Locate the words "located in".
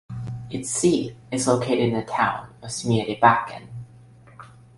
1.47-1.93